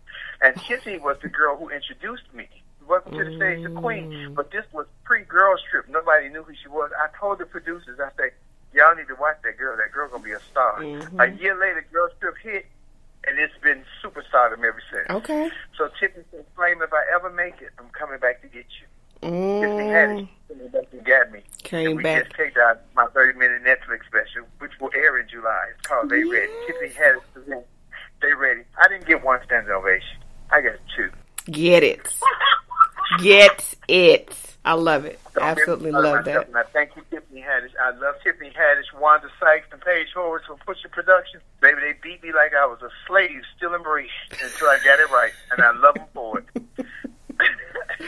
and 0.41 0.57
Tiffany 0.63 0.99
was 0.99 1.19
the 1.23 1.29
girl 1.29 1.57
who 1.57 1.69
introduced 1.69 2.33
me. 2.33 2.49
Welcome 2.89 3.13
to 3.13 3.25
the 3.25 3.37
stage, 3.37 3.63
the 3.63 3.71
queen. 3.81 4.11
Mm. 4.11 4.35
But 4.35 4.51
this 4.51 4.65
was 4.73 4.87
pre-girls 5.05 5.61
trip. 5.71 5.89
Nobody 5.89 6.29
knew 6.31 6.43
who 6.43 6.53
she 6.61 6.69
was. 6.69 6.91
I 6.99 7.07
told 7.19 7.39
the 7.39 7.47
producers, 7.47 8.01
I 8.01 8.11
said, 8.17 8.33
y'all 8.75 8.95
need 8.97 9.09
to 9.09 9.15
watch 9.15 9.37
that 9.45 9.57
girl. 9.57 9.77
That 9.77 9.93
girl 9.93 10.09
gonna 10.09 10.25
be 10.25 10.33
a 10.33 10.41
star. 10.51 10.81
Mm-hmm. 10.81 11.21
A 11.21 11.27
year 11.27 11.59
later, 11.59 11.87
girls 11.93 12.11
trip 12.21 12.35
hit, 12.43 12.67
and 13.27 13.39
it's 13.39 13.55
been 13.63 13.85
super 14.01 14.23
superstardom 14.23 14.59
ever 14.65 14.83
since. 14.93 15.09
Okay. 15.11 15.51
So 15.77 15.89
Tiffany 16.01 16.25
said, 16.31 16.45
Flame, 16.57 16.83
if 16.83 16.93
I 16.93 17.03
ever 17.15 17.31
make 17.31 17.61
it, 17.61 17.71
I'm 17.79 17.89
coming 17.91 18.19
back 18.19 18.43
to 18.43 18.49
get 18.49 18.67
you. 18.81 18.87
Tiffany 19.23 19.89
Haddish 19.89 20.29
coming 20.49 20.69
back 20.69 20.91
to 20.91 20.97
get 20.99 21.33
me. 21.33 21.41
Mm. 21.41 21.63
Came 21.63 21.87
and 21.89 21.97
we 21.97 22.03
back. 22.03 22.25
just 22.25 22.37
taped 22.37 22.59
out 22.59 22.81
my 22.95 23.07
30 23.15 23.39
minute 23.39 23.63
Netflix 23.63 24.07
special, 24.07 24.47
which 24.59 24.73
will 24.81 24.91
air 24.95 25.19
in 25.19 25.29
July. 25.29 25.67
It's 25.77 25.87
called 25.87 26.11
They 26.11 26.25
Ready. 26.25 26.51
Tiffany 26.67 26.91
Haddish 26.91 27.23
it. 27.59 27.69
They 28.21 28.35
Ready. 28.35 28.63
I 28.79 28.89
didn't 28.89 29.07
get 29.07 29.25
one 29.25 29.41
standing 29.45 29.73
ovation. 29.73 30.19
I 30.51 30.61
got 30.61 30.75
two. 30.97 31.11
Get 31.51 31.83
it. 31.83 32.13
Get 33.21 33.75
it. 33.89 34.52
I 34.65 34.75
love 34.75 35.05
it. 35.05 35.19
Don't 35.35 35.45
Absolutely 35.45 35.91
love 35.91 36.25
that. 36.25 36.47
And 36.47 36.57
I 36.57 36.63
thank 36.63 36.95
you, 36.95 37.03
Tiffany 37.11 37.41
Haddish. 37.41 37.73
I 37.81 37.91
love 37.99 38.15
Tiffany 38.23 38.51
Haddish, 38.51 38.99
Wanda 39.01 39.29
Sykes, 39.41 39.67
and 39.73 39.81
Paige 39.81 40.09
Horowitz 40.15 40.47
for 40.47 40.57
pushing 40.65 40.91
production. 40.91 41.41
Baby, 41.61 41.81
they 41.81 41.95
beat 42.01 42.23
me 42.23 42.33
like 42.33 42.53
I 42.55 42.67
was 42.67 42.81
a 42.83 42.91
slave 43.09 43.43
still 43.57 43.75
in 43.75 43.81
until 43.81 44.69
I 44.69 44.79
got 44.85 45.01
it 45.01 45.11
right, 45.11 45.33
and 45.51 45.63
I 45.63 45.73
love 45.73 45.95
them 45.95 46.07
for 46.15 46.39
it. 46.39 46.87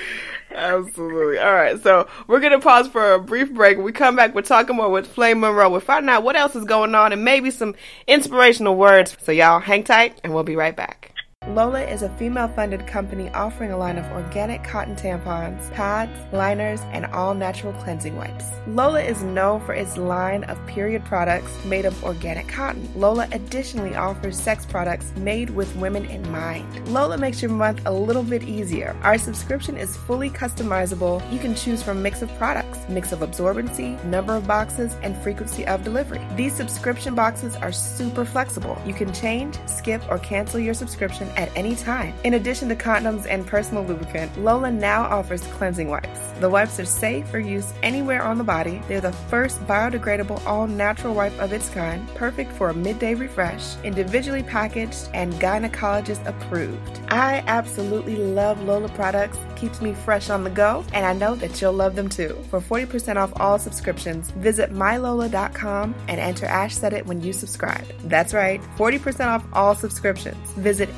Absolutely. 0.50 1.38
All 1.38 1.52
right. 1.52 1.82
So 1.82 2.08
we're 2.26 2.40
going 2.40 2.52
to 2.52 2.60
pause 2.60 2.88
for 2.88 3.14
a 3.14 3.18
brief 3.18 3.52
break. 3.52 3.76
When 3.76 3.84
we 3.84 3.92
come 3.92 4.16
back, 4.16 4.34
we're 4.34 4.42
talking 4.42 4.76
more 4.76 4.90
with 4.90 5.06
Flame 5.06 5.40
Monroe. 5.40 5.70
We're 5.70 5.80
finding 5.80 6.10
out 6.10 6.22
what 6.22 6.36
else 6.36 6.54
is 6.54 6.64
going 6.64 6.94
on 6.94 7.12
and 7.12 7.24
maybe 7.24 7.50
some 7.50 7.74
inspirational 8.06 8.76
words. 8.76 9.16
So 9.22 9.32
y'all 9.32 9.60
hang 9.60 9.84
tight 9.84 10.20
and 10.22 10.34
we'll 10.34 10.44
be 10.44 10.56
right 10.56 10.74
back. 10.74 11.13
Lola 11.54 11.82
is 11.82 12.02
a 12.02 12.08
female 12.16 12.48
funded 12.48 12.84
company 12.84 13.30
offering 13.30 13.70
a 13.70 13.76
line 13.76 13.96
of 13.96 14.04
organic 14.10 14.64
cotton 14.64 14.96
tampons, 14.96 15.72
pads, 15.72 16.10
liners, 16.32 16.80
and 16.90 17.06
all 17.06 17.32
natural 17.32 17.72
cleansing 17.74 18.16
wipes. 18.16 18.46
Lola 18.66 19.00
is 19.00 19.22
known 19.22 19.60
for 19.60 19.72
its 19.72 19.96
line 19.96 20.42
of 20.44 20.58
period 20.66 21.04
products 21.04 21.64
made 21.64 21.84
of 21.84 22.02
organic 22.02 22.48
cotton. 22.48 22.90
Lola 22.96 23.28
additionally 23.30 23.94
offers 23.94 24.36
sex 24.36 24.66
products 24.66 25.12
made 25.18 25.48
with 25.50 25.76
women 25.76 26.04
in 26.06 26.28
mind. 26.32 26.88
Lola 26.88 27.16
makes 27.16 27.40
your 27.40 27.52
month 27.52 27.82
a 27.86 27.92
little 27.92 28.24
bit 28.24 28.42
easier. 28.42 28.96
Our 29.04 29.16
subscription 29.16 29.76
is 29.76 29.96
fully 29.96 30.30
customizable. 30.30 31.22
You 31.32 31.38
can 31.38 31.54
choose 31.54 31.84
from 31.84 32.02
mix 32.02 32.20
of 32.20 32.36
products, 32.36 32.80
mix 32.88 33.12
of 33.12 33.20
absorbency, 33.20 34.02
number 34.06 34.34
of 34.34 34.44
boxes, 34.48 34.96
and 35.04 35.16
frequency 35.22 35.64
of 35.66 35.84
delivery. 35.84 36.20
These 36.34 36.54
subscription 36.54 37.14
boxes 37.14 37.54
are 37.54 37.70
super 37.70 38.24
flexible. 38.24 38.76
You 38.84 38.92
can 38.92 39.12
change, 39.12 39.56
skip, 39.66 40.02
or 40.10 40.18
cancel 40.18 40.58
your 40.58 40.74
subscription 40.74 41.28
at 41.36 41.43
any 41.56 41.74
time. 41.74 42.14
In 42.24 42.34
addition 42.34 42.68
to 42.68 42.76
condoms 42.76 43.26
and 43.28 43.46
personal 43.46 43.84
lubricant, 43.84 44.36
Lola 44.38 44.70
now 44.70 45.02
offers 45.02 45.40
cleansing 45.48 45.88
wipes. 45.88 46.20
The 46.40 46.50
wipes 46.50 46.80
are 46.80 46.84
safe 46.84 47.28
for 47.28 47.38
use 47.38 47.72
anywhere 47.82 48.22
on 48.22 48.38
the 48.38 48.44
body. 48.44 48.82
They're 48.88 49.00
the 49.00 49.12
first 49.12 49.60
biodegradable, 49.66 50.44
all 50.46 50.66
natural 50.66 51.14
wipe 51.14 51.38
of 51.38 51.52
its 51.52 51.68
kind, 51.68 52.06
perfect 52.14 52.52
for 52.52 52.70
a 52.70 52.74
midday 52.74 53.14
refresh, 53.14 53.76
individually 53.84 54.42
packaged, 54.42 55.08
and 55.14 55.32
gynecologist 55.34 56.26
approved. 56.26 57.00
I 57.08 57.44
absolutely 57.46 58.16
love 58.16 58.62
Lola 58.62 58.88
products, 58.90 59.38
keeps 59.56 59.80
me 59.80 59.94
fresh 59.94 60.30
on 60.30 60.44
the 60.44 60.50
go, 60.50 60.84
and 60.92 61.06
I 61.06 61.12
know 61.12 61.34
that 61.36 61.60
you'll 61.60 61.72
love 61.72 61.94
them 61.94 62.08
too. 62.08 62.36
For 62.50 62.60
40% 62.60 63.16
off 63.16 63.32
all 63.40 63.58
subscriptions, 63.58 64.30
visit 64.32 64.72
mylola.com 64.72 65.94
and 66.08 66.20
enter 66.20 66.46
Ash 66.46 66.76
Said 66.76 66.92
It 66.92 67.06
when 67.06 67.22
you 67.22 67.32
subscribe. 67.32 67.86
That's 68.04 68.34
right, 68.34 68.60
40% 68.76 69.26
off 69.26 69.44
all 69.52 69.74
subscriptions. 69.74 70.50
Visit 70.52 70.88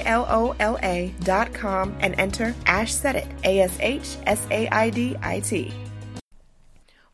mylola.com 0.00 1.84
and 2.00 2.18
enter 2.18 2.54
Ash 2.66 2.94
Said 2.94 3.16
It, 3.16 3.26
A 3.44 3.60
S 3.60 3.76
H 3.80 4.16
S 4.26 4.46
A 4.50 4.68
I 4.68 4.90
D 4.90 5.16
I 5.20 5.40
T. 5.40 5.72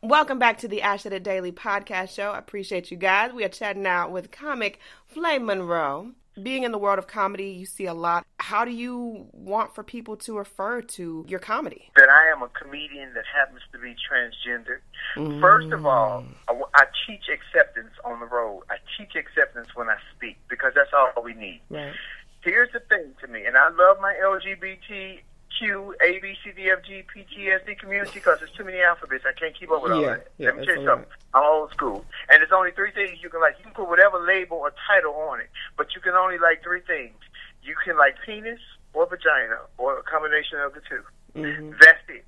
Welcome 0.01 0.39
back 0.39 0.59
to 0.59 0.69
the 0.69 0.81
Ash 0.81 1.03
Said 1.03 1.11
It 1.11 1.23
Daily 1.23 1.51
podcast 1.51 2.15
show. 2.15 2.31
I 2.31 2.37
appreciate 2.37 2.89
you 2.89 2.95
guys. 2.95 3.33
We 3.33 3.43
are 3.43 3.49
chatting 3.49 3.85
out 3.85 4.11
with 4.11 4.31
comic 4.31 4.79
Flame 5.05 5.45
Monroe. 5.45 6.11
Being 6.41 6.63
in 6.63 6.71
the 6.71 6.77
world 6.77 6.99
of 6.99 7.07
comedy, 7.07 7.49
you 7.49 7.65
see 7.65 7.85
a 7.85 7.93
lot. 7.93 8.25
How 8.37 8.63
do 8.63 8.71
you 8.71 9.27
want 9.33 9.75
for 9.75 9.83
people 9.83 10.15
to 10.17 10.37
refer 10.37 10.81
to 10.81 11.25
your 11.27 11.39
comedy? 11.39 11.91
that 11.97 12.07
I 12.07 12.31
am 12.31 12.41
a 12.41 12.47
comedian 12.47 13.13
that 13.13 13.25
happens 13.35 13.59
to 13.73 13.77
be 13.77 13.93
transgender. 14.09 14.79
First 15.41 15.73
of 15.73 15.85
all, 15.85 16.23
I, 16.47 16.53
I 16.75 16.85
teach 17.05 17.23
acceptance 17.27 17.91
on 18.05 18.21
the 18.21 18.25
road. 18.25 18.63
I 18.69 18.77
teach 18.97 19.15
acceptance 19.17 19.67
when 19.75 19.89
I 19.89 19.97
speak 20.15 20.37
because 20.49 20.71
that's 20.75 20.91
all 20.93 21.21
we 21.21 21.33
need. 21.33 21.59
Right. 21.69 21.91
Here's 22.41 22.71
the 22.71 22.79
thing 22.79 23.13
to 23.21 23.27
me, 23.27 23.45
and 23.45 23.57
I 23.57 23.69
love 23.69 23.97
my 23.99 24.15
LGBTQ, 24.23 25.91
A, 26.01 26.19
B, 26.19 26.33
C, 26.43 26.51
D, 26.55 26.69
F, 26.71 26.79
G, 26.85 27.03
PTSD 27.03 27.77
community 27.79 28.11
because 28.13 28.39
there's 28.39 28.51
too 28.51 28.63
many 28.63 28.79
alphabets. 28.79 29.25
I 29.27 29.37
can't 29.37 29.57
keep 29.59 29.71
up 29.71 29.83
with 29.83 29.91
all 29.91 30.01
Yeah, 30.01 30.07
that. 30.17 30.27
yeah, 30.37 30.49
Let 30.51 30.57
me 30.59 30.65
tell 30.65 30.77
you 30.81 30.85
something. 30.87 31.09
I'm 31.33 31.43
old 31.43 31.71
school. 31.71 32.05
And 32.29 32.39
there's 32.39 32.51
only 32.53 32.71
three 32.71 32.91
things 32.91 33.19
you 33.21 33.29
can 33.29 33.41
like. 33.41 33.57
You 33.57 33.65
can 33.65 33.73
put 33.73 33.89
whatever 33.89 34.19
label 34.25 34.57
or 34.57 34.71
title 34.87 35.13
on 35.15 35.41
it, 35.41 35.49
but 35.77 35.87
you 35.95 36.01
can 36.01 36.13
only 36.13 36.37
like 36.37 36.63
three 36.63 36.81
things. 36.81 37.15
You 37.61 37.75
can 37.83 37.97
like 37.97 38.15
penis 38.25 38.59
or 38.93 39.05
vagina 39.05 39.59
or 39.77 39.99
a 39.99 40.03
combination 40.03 40.59
of 40.59 40.73
the 40.73 40.81
2 40.89 41.01
Mm-hmm. 41.35 41.71
That's 41.79 41.99
it. 42.09 42.25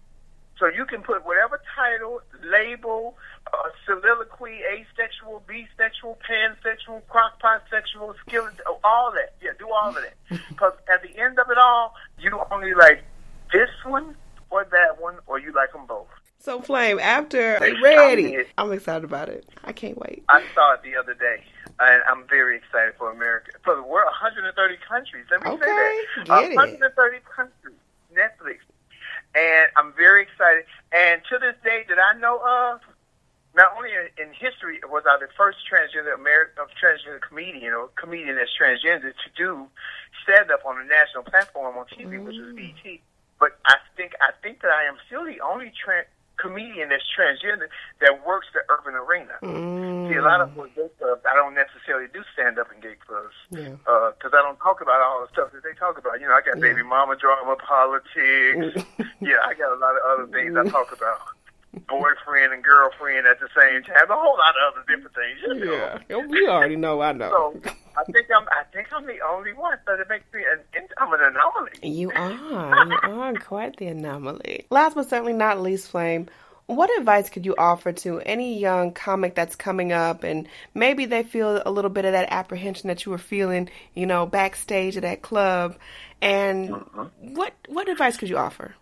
So 0.61 0.67
you 0.67 0.85
can 0.85 1.01
put 1.01 1.25
whatever 1.25 1.59
title, 1.75 2.21
label, 2.45 3.17
uh, 3.51 3.57
soliloquy, 3.83 4.59
asexual, 4.71 5.41
bisexual, 5.49 6.17
pansexual, 6.21 7.01
crockpot 7.09 7.61
sexual, 7.71 8.13
skillet, 8.21 8.53
all 8.83 9.11
that. 9.11 9.33
Yeah, 9.41 9.49
do 9.57 9.67
all 9.71 9.89
of 9.89 9.95
that. 9.95 10.13
Because 10.49 10.73
at 10.93 11.01
the 11.01 11.19
end 11.19 11.39
of 11.39 11.49
it 11.49 11.57
all, 11.57 11.95
you 12.19 12.39
only 12.51 12.75
like 12.75 13.03
this 13.51 13.71
one 13.87 14.15
or 14.51 14.65
that 14.65 15.01
one, 15.01 15.15
or 15.25 15.39
you 15.39 15.51
like 15.51 15.73
them 15.73 15.87
both. 15.87 16.05
So, 16.37 16.61
Flame, 16.61 16.99
after 16.99 17.57
They 17.59 17.73
ready. 17.81 18.43
I'm 18.57 18.71
excited 18.71 19.03
about 19.03 19.29
it. 19.29 19.49
I 19.63 19.71
can't 19.71 19.97
wait. 19.97 20.23
I 20.29 20.43
saw 20.53 20.73
it 20.75 20.83
the 20.83 20.95
other 20.95 21.15
day, 21.15 21.43
and 21.79 22.03
I'm 22.07 22.27
very 22.27 22.57
excited 22.57 22.93
for 22.99 23.11
America, 23.11 23.51
for 23.63 23.75
the 23.75 23.81
world. 23.81 24.05
130 24.21 24.77
countries. 24.87 25.25
Let 25.31 25.43
me 25.43 25.49
Okay, 25.51 25.65
say 25.65 26.23
that. 26.27 26.51
get 26.51 26.51
it. 26.51 26.79
130 29.41 29.71
countries. 29.71 29.71
Netflix, 29.71 29.71
and 29.71 29.71
I'm 29.77 29.93
very 29.93 30.23
excited. 30.23 30.65
And 30.91 31.21
to 31.29 31.39
this 31.39 31.55
day, 31.63 31.85
that 31.89 31.97
I 31.97 32.17
know 32.19 32.37
of, 32.37 32.81
not 33.55 33.75
only 33.75 33.89
in, 34.17 34.33
history 34.33 34.79
was 34.87 35.03
I 35.05 35.17
the 35.19 35.27
first 35.35 35.57
transgender 35.67 36.15
American 36.15 36.63
uh, 36.63 36.67
transgender 36.79 37.19
comedian 37.19 37.73
or 37.73 37.89
comedian 37.95 38.35
that's 38.35 38.51
transgender 38.55 39.11
to 39.11 39.29
do 39.35 39.67
stand 40.23 40.51
up 40.51 40.63
on 40.65 40.79
a 40.79 40.85
national 40.85 41.23
platform 41.23 41.77
on 41.77 41.85
TV, 41.87 42.23
which 42.23 42.37
was 42.37 42.55
mm. 42.55 42.55
BET. 42.55 42.99
But 43.39 43.59
I 43.65 43.75
think 43.97 44.13
I 44.21 44.31
think 44.41 44.61
that 44.61 44.71
I 44.71 44.85
am 44.85 44.95
still 45.07 45.25
the 45.25 45.41
only 45.41 45.73
tran 45.75 46.05
comedian 46.41 46.89
that's 46.89 47.05
transgender 47.13 47.69
that 48.01 48.25
works 48.25 48.47
the 48.53 48.61
urban 48.73 48.95
arena. 48.95 49.37
See, 50.09 50.17
a 50.17 50.25
lot 50.25 50.41
of 50.41 50.49
mm. 50.51 50.55
them 50.55 50.69
gay 50.75 50.89
clubs, 50.97 51.21
I 51.29 51.35
don't 51.35 51.53
necessarily 51.53 52.07
do 52.11 52.23
stand 52.33 52.57
up 52.57 52.67
in 52.73 52.81
gay 52.81 52.97
clubs 53.05 53.35
Yeah. 53.51 53.77
Uh, 53.85 54.11
because 54.17 54.33
I 54.33 54.41
don't 54.41 54.57
talk 54.57 54.81
about 54.81 55.01
all 55.01 55.21
the 55.21 55.29
stuff 55.31 55.51
that 55.53 55.63
they 55.63 55.77
talk 55.77 55.97
about. 55.97 56.19
You 56.19 56.27
know, 56.27 56.33
I 56.33 56.41
got 56.41 56.59
baby 56.59 56.83
mama 56.83 57.15
drama, 57.15 57.55
politics. 57.55 58.81
yeah, 59.21 59.39
I 59.45 59.53
got 59.53 59.71
a 59.71 59.79
lot 59.79 59.93
of 59.95 60.01
other 60.09 60.27
things 60.33 60.57
I 60.57 60.65
talk 60.69 60.91
about. 60.91 61.19
Boyfriend 61.87 62.53
and 62.53 62.63
girlfriend 62.63 63.25
at 63.25 63.39
the 63.39 63.47
same 63.55 63.83
time. 63.83 64.09
A 64.09 64.13
whole 64.13 64.37
lot 64.37 64.53
of 64.57 64.73
other 64.73 64.85
different 64.87 65.15
things. 65.15 65.39
You 65.41 65.65
know. 65.65 65.99
Yeah, 66.09 66.17
we 66.27 66.47
already 66.47 66.75
know. 66.75 67.01
I 67.01 67.13
know. 67.13 67.29
So 67.29 67.71
I 67.97 68.03
think 68.11 68.27
I'm 68.35 68.45
I 68.49 68.63
think 68.73 68.87
I'm 68.91 69.05
the 69.05 69.19
only 69.21 69.53
one, 69.53 69.77
but 69.85 69.99
it 69.99 70.09
makes 70.09 70.25
me 70.33 70.41
an 70.43 70.87
I'm 70.97 71.13
an 71.13 71.19
anomaly. 71.21 71.71
You 71.81 72.11
are. 72.11 72.31
You 72.85 73.21
are 73.21 73.33
quite 73.35 73.77
the 73.77 73.87
anomaly. 73.87 74.65
Last 74.69 74.95
but 74.95 75.09
certainly 75.09 75.33
not 75.33 75.61
least, 75.61 75.89
Flame, 75.89 76.27
what 76.65 76.89
advice 76.97 77.29
could 77.29 77.45
you 77.45 77.55
offer 77.57 77.91
to 77.91 78.19
any 78.21 78.57
young 78.57 78.93
comic 78.93 79.35
that's 79.35 79.55
coming 79.55 79.91
up 79.91 80.23
and 80.23 80.47
maybe 80.73 81.05
they 81.05 81.23
feel 81.23 81.61
a 81.65 81.71
little 81.71 81.89
bit 81.89 82.05
of 82.05 82.13
that 82.13 82.31
apprehension 82.31 82.87
that 82.87 83.05
you 83.05 83.11
were 83.11 83.17
feeling, 83.17 83.69
you 83.93 84.05
know, 84.05 84.25
backstage 84.25 84.97
at 84.97 85.03
that 85.03 85.21
club? 85.21 85.77
And 86.21 86.69
mm-hmm. 86.69 87.35
what 87.35 87.53
what 87.67 87.89
advice 87.89 88.17
could 88.17 88.29
you 88.29 88.37
offer? 88.37 88.75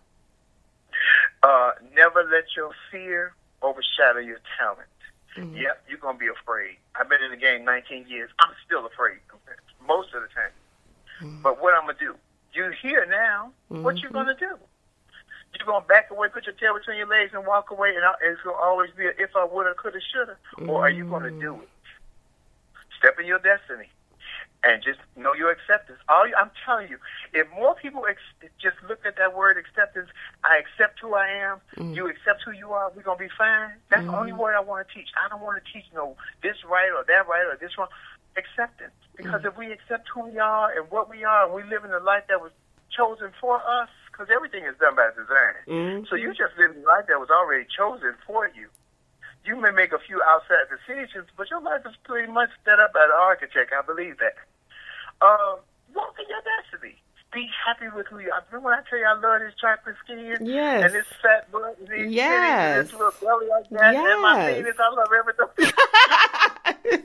Uh, 1.42 1.70
never 1.94 2.24
let 2.24 2.44
your 2.56 2.70
fear 2.90 3.34
overshadow 3.62 4.20
your 4.20 4.40
talent. 4.58 4.88
Mm-hmm. 5.36 5.56
Yep, 5.56 5.84
you're 5.88 5.98
gonna 5.98 6.18
be 6.18 6.28
afraid. 6.28 6.76
I've 6.98 7.08
been 7.08 7.22
in 7.22 7.30
the 7.30 7.36
game 7.36 7.64
19 7.64 8.06
years. 8.08 8.30
I'm 8.40 8.52
still 8.66 8.84
afraid 8.86 9.18
most 9.86 10.12
of 10.14 10.22
the 10.22 10.28
time. 10.28 10.52
Mm-hmm. 11.22 11.42
But 11.42 11.62
what 11.62 11.74
I'm 11.74 11.86
gonna 11.86 11.98
do? 11.98 12.14
You 12.52 12.72
here 12.82 13.06
now? 13.08 13.52
What 13.68 13.96
you 13.98 14.08
mm-hmm. 14.08 14.14
gonna 14.14 14.34
do? 14.34 14.58
You're 15.56 15.66
gonna 15.66 15.84
back 15.86 16.10
away, 16.10 16.28
put 16.28 16.46
your 16.46 16.54
tail 16.54 16.74
between 16.74 16.98
your 16.98 17.06
legs, 17.06 17.32
and 17.32 17.46
walk 17.46 17.70
away, 17.70 17.94
and 17.94 18.04
I- 18.04 18.14
it's 18.22 18.40
gonna 18.42 18.56
always 18.56 18.90
be 18.96 19.06
a 19.06 19.10
if 19.18 19.36
I 19.36 19.44
woulda, 19.44 19.74
coulda, 19.74 20.00
shoulda, 20.12 20.36
or 20.68 20.82
are 20.84 20.90
you 20.90 21.04
gonna 21.08 21.30
do 21.30 21.54
it? 21.54 21.68
Step 22.98 23.18
in 23.18 23.26
your 23.26 23.38
destiny 23.38 23.88
and 24.62 24.82
just 24.82 24.98
know 25.16 25.32
your 25.34 25.50
acceptance. 25.50 25.98
All 26.08 26.28
you, 26.28 26.34
I'm 26.38 26.50
telling 26.64 26.88
you, 26.88 26.98
if 27.32 27.48
more 27.50 27.74
people 27.74 28.04
ex- 28.08 28.52
just 28.60 28.76
look 28.88 29.00
at 29.06 29.16
that 29.16 29.34
word 29.34 29.56
acceptance, 29.56 30.08
I 30.44 30.58
accept 30.58 31.00
who 31.00 31.14
I 31.14 31.28
am, 31.28 31.60
mm. 31.76 31.96
you 31.96 32.08
accept 32.08 32.42
who 32.44 32.52
you 32.52 32.72
are, 32.72 32.92
we're 32.94 33.02
gonna 33.02 33.18
be 33.18 33.32
fine. 33.36 33.72
That's 33.88 34.04
the 34.04 34.16
only 34.16 34.32
mm-hmm. 34.32 34.40
word 34.40 34.54
I 34.56 34.60
want 34.60 34.86
to 34.86 34.94
teach. 34.94 35.08
I 35.16 35.28
don't 35.28 35.40
want 35.40 35.62
to 35.62 35.72
teach 35.72 35.86
no 35.94 36.16
this 36.42 36.56
right 36.68 36.90
or 36.92 37.04
that 37.08 37.26
right 37.28 37.46
or 37.46 37.56
this 37.60 37.76
wrong. 37.78 37.88
Acceptance, 38.36 38.94
because 39.16 39.42
mm. 39.42 39.46
if 39.50 39.58
we 39.58 39.72
accept 39.72 40.06
who 40.14 40.22
we 40.30 40.38
are 40.38 40.70
and 40.70 40.88
what 40.90 41.10
we 41.10 41.24
are, 41.24 41.46
and 41.46 41.54
we 41.54 41.64
live 41.64 41.84
in 41.84 41.90
the 41.90 41.98
life 41.98 42.22
that 42.28 42.40
was 42.40 42.52
chosen 42.94 43.32
for 43.40 43.56
us, 43.58 43.88
because 44.12 44.28
everything 44.30 44.64
is 44.64 44.76
done 44.78 44.94
by 44.94 45.10
design. 45.16 45.56
Mm-hmm. 45.66 46.04
So 46.08 46.14
you 46.14 46.30
just 46.30 46.54
live 46.56 46.74
the 46.74 46.86
life 46.86 47.06
that 47.08 47.18
was 47.18 47.28
already 47.28 47.66
chosen 47.66 48.14
for 48.26 48.46
you. 48.54 48.68
You 49.44 49.56
may 49.60 49.72
make 49.72 49.92
a 49.92 49.98
few 49.98 50.22
outside 50.22 50.70
decisions, 50.70 51.26
but 51.36 51.50
your 51.50 51.60
life 51.60 51.82
is 51.86 51.96
pretty 52.04 52.30
much 52.30 52.50
set 52.64 52.78
up 52.78 52.92
by 52.92 53.08
the 53.08 53.18
architect. 53.18 53.72
I 53.76 53.82
believe 53.82 54.18
that. 54.18 54.34
Uh, 55.20 55.56
walk 55.94 56.14
in 56.18 56.26
your 56.28 56.40
destiny. 56.42 56.96
Be 57.32 57.46
happy 57.64 57.86
with 57.94 58.06
who 58.08 58.18
you 58.18 58.30
are. 58.32 58.42
Remember 58.50 58.70
when 58.70 58.78
I 58.78 58.82
tell 58.90 58.98
you 58.98 59.06
I 59.06 59.14
love 59.14 59.40
this 59.40 59.54
chocolate 59.60 59.94
skin? 60.02 60.36
Yes. 60.42 60.84
And 60.84 60.94
this 60.94 61.06
fat 61.22 61.50
butt 61.52 61.78
and 61.78 61.86
these 61.88 62.10
Yes. 62.10 62.78
and 62.78 62.86
this 62.86 62.92
little 62.92 63.12
belly 63.22 63.46
like 63.46 63.68
that 63.70 63.94
and 63.94 64.22
my 64.22 64.34
Yes. 64.48 64.56
penis. 64.56 64.76
I 64.80 64.88
love 64.90 65.12
everything. 65.14 65.46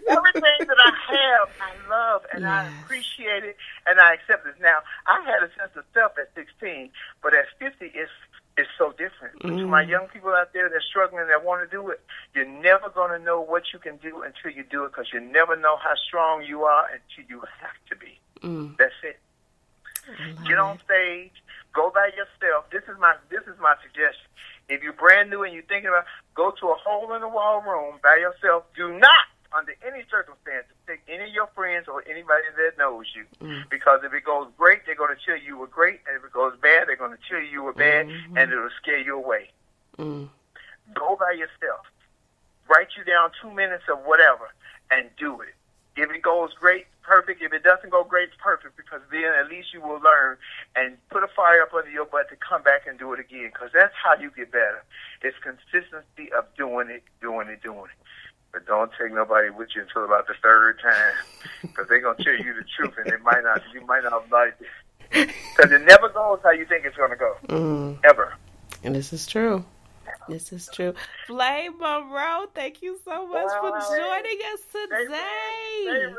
Everything 0.08 0.60
that 0.68 0.78
I 0.84 0.92
have, 1.14 1.50
I 1.62 1.90
love 1.90 2.22
and 2.34 2.48
I 2.48 2.68
appreciate 2.84 3.44
it 3.44 3.56
and 3.86 4.00
I 4.00 4.14
accept 4.14 4.48
it. 4.48 4.56
Now, 4.62 4.80
I 5.06 5.22
had 5.22 5.44
a 5.44 5.50
sense 5.60 5.76
of 5.76 5.84
self 5.94 6.14
at 6.18 6.30
16, 6.36 6.90
but 7.22 7.34
at 7.34 7.46
50, 7.60 7.92
it's 7.94 8.12
it's 8.58 8.70
so 8.78 8.92
different. 8.92 9.42
To 9.42 9.68
my 9.68 9.82
young 9.82 10.08
people 10.08 10.32
out 10.32 10.54
there 10.54 10.70
that 10.70 10.76
are 10.76 10.82
struggling 10.90 11.28
that 11.28 11.44
want 11.44 11.70
to 11.70 11.76
do 11.76 11.90
it, 11.90 12.00
you're 12.34 12.48
never 12.48 12.90
going 12.90 13.12
to 13.12 13.24
know 13.24 13.42
what 13.42 13.64
you 13.74 13.80
can 13.80 13.98
do 13.98 14.24
until 14.24 14.52
you 14.52 14.64
do 14.64 14.86
it 14.86 14.92
because 14.92 15.08
you 15.14 15.20
never 15.20 15.56
know 15.58 15.76
how 15.78 15.94
strong 16.08 16.44
you 16.44 16.64
are 16.64 16.86
until 16.88 17.30
you 17.30 17.42
have 17.62 17.76
to 17.90 17.96
be. 17.98 18.18
That's 18.78 18.96
it. 19.04 19.20
Get 20.48 20.58
on 20.58 20.80
stage, 20.86 21.34
go 21.74 21.92
by 21.94 22.12
yourself. 22.16 22.70
This 22.72 22.84
is 22.84 22.98
my 23.00 23.16
this 23.30 23.42
is 23.44 23.60
my 23.60 23.76
suggestion. 23.82 24.30
If 24.70 24.84
you're 24.84 24.94
brand 24.94 25.30
new 25.30 25.44
and 25.44 25.54
you're 25.54 25.64
thinking 25.64 25.90
about, 25.90 26.06
go 26.34 26.52
to 26.52 26.68
a 26.68 26.76
hole 26.76 27.14
in 27.14 27.22
the 27.22 27.28
wall 27.28 27.62
room 27.62 28.00
by 28.02 28.18
yourself. 28.18 28.64
Do 28.76 28.98
not, 28.98 29.26
under 29.58 29.74
any 29.86 30.04
circumstances, 30.12 30.76
take 30.86 31.02
any 31.08 31.24
of 31.24 31.34
your 31.34 31.48
friends 31.56 31.88
or 31.88 32.04
anybody 32.08 32.44
that 32.58 32.78
knows 32.78 33.06
you, 33.16 33.26
mm. 33.42 33.64
because 33.70 34.02
if 34.04 34.14
it 34.14 34.24
goes 34.24 34.48
great, 34.58 34.86
they're 34.86 34.96
going 34.96 35.16
to 35.16 35.22
chill 35.26 35.38
you 35.38 35.56
you 35.56 35.58
were 35.58 35.68
great, 35.68 36.02
and 36.08 36.18
if 36.18 36.24
it 36.26 36.34
goes 36.34 36.54
bad, 36.62 36.88
they're 36.88 36.98
going 36.98 37.12
to 37.12 37.24
chill 37.30 37.40
you 37.40 37.48
you 37.48 37.64
were 37.64 37.74
bad, 37.74 38.08
mm-hmm. 38.08 38.38
and 38.38 38.52
it'll 38.52 38.70
scare 38.82 39.00
you 39.00 39.16
away. 39.16 39.50
Mm. 39.98 40.28
Go 40.94 41.16
by 41.16 41.32
yourself. 41.32 41.86
Write 42.68 42.90
you 42.98 43.04
down 43.06 43.32
two 43.42 43.52
minutes 43.52 43.84
of 43.92 44.00
whatever, 44.06 44.52
and 44.92 45.10
do 45.18 45.40
it. 45.42 45.56
If 45.96 46.12
it 46.12 46.22
goes 46.22 46.52
great, 46.60 46.88
perfect. 47.04 47.42
If 47.42 47.54
it 47.54 47.64
doesn't 47.64 47.90
go 47.90 48.04
great, 48.04 48.30
perfect 48.38 48.76
because 48.76 49.00
then 49.12 49.32
at 49.40 49.48
least 49.50 49.74
you 49.74 49.80
will 49.80 50.02
learn 50.02 50.36
and 50.76 50.98
put 51.10 51.24
a 51.24 51.28
fire 51.28 51.62
up 51.62 51.74
under 51.74 51.90
your 51.90 52.06
butt 52.06 52.28
to 52.30 52.36
come 52.36 52.64
back 52.64 52.86
and 52.86 53.00
do 53.00 53.14
it 53.14 53.20
again 53.20 53.50
because 53.54 53.70
that's 53.74 53.94
how 53.96 54.16
you 54.20 54.30
get 54.36 54.52
better. 54.52 54.84
It's 55.22 55.38
consistency 55.40 56.34
of 56.34 56.46
doing 56.58 56.90
it, 56.90 57.04
doing 57.22 57.48
it, 57.48 57.64
doing 57.64 57.86
it. 57.86 58.05
But 58.56 58.66
don't 58.68 58.90
take 58.98 59.12
nobody 59.14 59.50
with 59.50 59.68
you 59.76 59.82
until 59.82 60.06
about 60.06 60.28
the 60.28 60.34
third 60.42 60.80
time 60.82 61.14
because 61.62 61.90
they're 61.90 62.00
going 62.00 62.16
to 62.16 62.24
tell 62.24 62.38
you 62.38 62.54
the 62.54 62.64
truth 62.78 62.94
and 62.98 63.08
it 63.08 63.22
might 63.22 63.44
not, 63.44 63.62
you 63.74 63.86
might 63.86 64.02
not 64.06 64.32
like 64.32 64.56
it. 65.12 65.30
Because 65.58 65.74
it 65.74 65.82
never 65.82 66.08
goes 66.08 66.40
how 66.42 66.52
you 66.52 66.66
think 66.66 66.86
it's 66.86 66.96
going 66.96 67.10
to 67.10 67.18
go. 67.18 67.36
Mm. 67.50 68.00
Ever. 68.06 68.34
And 68.82 68.96
this 68.96 69.12
is 69.12 69.28
true. 69.28 69.66
This 70.30 70.54
is 70.54 70.70
true. 70.72 70.94
Flame 71.28 71.78
Monroe, 71.80 72.46
thank 72.56 72.82
you 72.82 72.98
so 73.04 73.28
much 73.28 73.52
for 73.60 73.72
joining 73.98 74.40
us 74.54 74.62
They 74.72 75.04
today. 75.04 75.10
ready. 75.10 75.86
They 75.86 76.06
ready. 76.06 76.16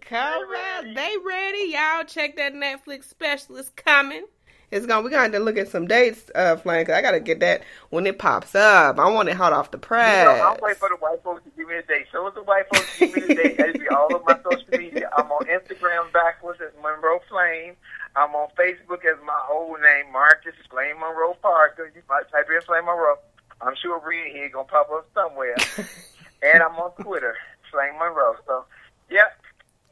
Come 0.00 0.42
They 0.50 0.58
on, 0.58 0.84
ready. 0.84 0.94
they 0.94 1.14
ready. 1.24 1.72
Y'all 1.72 2.04
check 2.04 2.34
that 2.36 2.52
Netflix 2.52 3.04
special. 3.04 3.58
It's 3.58 3.68
coming. 3.76 4.24
It's 4.70 4.84
gonna 4.84 5.02
We're 5.02 5.10
going 5.10 5.30
to 5.32 5.38
look 5.38 5.56
at 5.56 5.68
some 5.68 5.86
dates, 5.86 6.28
uh, 6.34 6.56
Flame, 6.56 6.82
because 6.82 6.96
I 6.96 7.02
got 7.02 7.12
to 7.12 7.20
get 7.20 7.38
that 7.40 7.62
when 7.90 8.06
it 8.06 8.18
pops 8.18 8.54
up. 8.54 8.98
I 8.98 9.08
want 9.08 9.28
it 9.28 9.36
hot 9.36 9.52
off 9.52 9.70
the 9.70 9.78
press. 9.78 10.26
You 10.26 10.42
know, 10.42 10.48
I'm 10.48 10.58
waiting 10.60 10.78
for 10.78 10.88
the 10.88 10.96
white 10.96 11.22
folks 11.22 11.44
to 11.44 11.50
give 11.56 11.68
me 11.68 11.76
a 11.76 11.82
date. 11.82 12.06
So 12.10 12.30
the 12.34 12.42
white 12.42 12.66
folks 12.74 12.98
give 12.98 13.14
me 13.14 13.22
the 13.22 13.34
date, 13.34 13.60
it'll 13.60 13.80
be 13.80 13.88
all 13.88 14.08
over 14.12 14.24
my 14.26 14.38
social 14.42 14.66
media. 14.78 15.08
I'm 15.16 15.30
on 15.30 15.46
Instagram 15.46 16.12
backwards 16.12 16.60
as 16.60 16.72
Monroe 16.82 17.20
Flame. 17.28 17.74
I'm 18.16 18.34
on 18.34 18.48
Facebook 18.58 19.04
as 19.04 19.22
my 19.24 19.40
old 19.50 19.80
name, 19.80 20.10
Marcus 20.12 20.54
Flame 20.68 20.98
Monroe 20.98 21.36
Parker. 21.40 21.92
You 21.94 22.02
might 22.08 22.28
type 22.32 22.46
in 22.50 22.60
Flame 22.62 22.86
Monroe. 22.86 23.18
I'm 23.60 23.74
sure 23.76 24.00
Reed 24.00 24.32
here 24.32 24.48
gonna 24.48 24.64
pop 24.64 24.90
up 24.90 25.06
somewhere. 25.14 25.56
and 26.42 26.62
I'm 26.62 26.74
on 26.76 26.90
Twitter, 27.00 27.36
Flame 27.70 27.98
Monroe. 27.98 28.34
So, 28.46 28.64
yeah, 29.10 29.28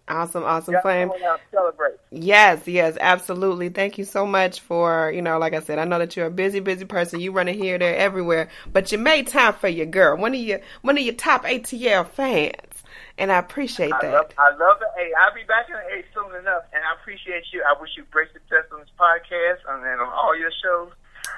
Awesome, 0.07 0.45
awesome, 0.45 0.75
yeah, 0.75 0.81
Flame. 0.83 1.09
come 1.09 1.23
on 1.23 1.23
out, 1.25 1.41
celebrate. 1.51 1.95
Yes, 2.11 2.69
yes, 2.69 2.99
absolutely. 3.01 3.71
Thank 3.71 3.97
you 3.97 4.05
so 4.05 4.27
much 4.27 4.61
for, 4.61 5.11
you 5.11 5.23
know, 5.23 5.39
like 5.39 5.55
I 5.55 5.61
said, 5.61 5.79
I 5.79 5.85
know 5.85 5.99
that 5.99 6.15
you're 6.15 6.27
a 6.27 6.31
busy, 6.31 6.61
busy 6.61 6.85
person. 6.85 7.21
You 7.21 7.33
running 7.33 7.59
here, 7.59 7.79
there, 7.79 7.97
everywhere, 7.97 8.51
but 8.71 8.93
you 8.93 8.99
made 8.99 9.29
time 9.29 9.55
for 9.55 9.69
your 9.69 9.87
girl. 9.87 10.17
One 10.19 10.35
of 10.35 10.41
your, 10.41 10.61
one 10.83 10.99
of 10.99 11.05
your 11.05 11.15
top 11.15 11.45
ATL 11.45 12.07
fans, 12.07 12.83
and 13.17 13.33
I 13.33 13.39
appreciate 13.39 13.93
I 13.95 13.99
that. 14.03 14.13
love, 14.13 14.31
I 14.37 14.51
love 14.51 14.77
it. 14.83 14.89
Hey, 14.97 15.11
I'll 15.19 15.35
be 15.35 15.43
back 15.45 15.69
in 15.69 15.75
the 15.75 15.81
A 15.81 16.05
soon 16.13 16.39
enough, 16.39 16.65
and 16.75 16.83
I 16.85 16.93
appreciate 17.01 17.45
you. 17.53 17.63
I 17.67 17.81
wish 17.81 17.91
you 17.97 18.05
great 18.11 18.29
success 18.35 18.65
on 18.73 18.81
this 18.81 18.91
podcast 19.01 19.59
and 19.69 20.01
on 20.01 20.09
all 20.13 20.37
your 20.39 20.51
shows. 20.63 20.93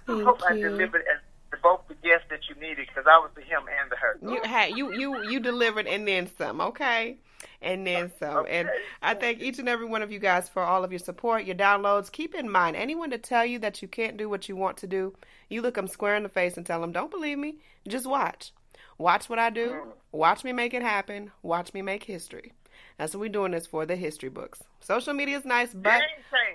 I 0.08 0.12
Thank 0.12 0.24
hope 0.24 0.42
I 0.48 0.54
you. 0.54 0.68
delivered 0.68 1.02
as 1.02 1.20
both 1.62 1.80
guest 2.02 2.24
that 2.30 2.40
you 2.48 2.54
needed 2.60 2.86
because 2.86 3.04
I 3.06 3.18
was 3.18 3.30
the 3.34 3.42
him 3.42 3.62
and 3.80 3.90
the 3.90 3.96
her. 3.96 4.18
You 4.22 4.42
had 4.42 4.76
you 4.76 4.92
you 4.92 5.30
you 5.30 5.40
delivered 5.40 5.86
and 5.86 6.06
then 6.06 6.30
some, 6.38 6.60
okay? 6.60 7.18
And 7.60 7.86
then 7.86 8.12
some. 8.18 8.46
And 8.48 8.68
I 9.02 9.14
thank 9.14 9.40
each 9.40 9.58
and 9.58 9.68
every 9.68 9.86
one 9.86 10.02
of 10.02 10.12
you 10.12 10.18
guys 10.18 10.48
for 10.48 10.62
all 10.62 10.84
of 10.84 10.92
your 10.92 10.98
support, 10.98 11.44
your 11.44 11.56
downloads. 11.56 12.12
Keep 12.12 12.34
in 12.34 12.50
mind, 12.50 12.76
anyone 12.76 13.10
to 13.10 13.18
tell 13.18 13.44
you 13.44 13.58
that 13.60 13.82
you 13.82 13.88
can't 13.88 14.16
do 14.16 14.28
what 14.28 14.48
you 14.48 14.56
want 14.56 14.76
to 14.78 14.86
do, 14.86 15.14
you 15.48 15.62
look 15.62 15.74
them 15.74 15.88
square 15.88 16.16
in 16.16 16.22
the 16.22 16.28
face 16.28 16.56
and 16.56 16.64
tell 16.64 16.80
them, 16.80 16.92
"Don't 16.92 17.10
believe 17.10 17.38
me. 17.38 17.58
Just 17.86 18.06
watch. 18.06 18.52
Watch 18.98 19.28
what 19.28 19.38
I 19.38 19.50
do. 19.50 19.68
Mm. 19.70 19.92
Watch 20.12 20.44
me 20.44 20.52
make 20.52 20.74
it 20.74 20.82
happen. 20.82 21.32
Watch 21.42 21.74
me 21.74 21.82
make 21.82 22.04
history." 22.04 22.52
That's 22.98 23.14
what 23.14 23.20
we're 23.20 23.28
doing 23.28 23.52
this 23.52 23.66
for, 23.66 23.84
the 23.84 23.96
history 23.96 24.28
books. 24.28 24.62
Social 24.80 25.12
media 25.12 25.36
is 25.36 25.44
nice, 25.44 25.74
but 25.74 26.02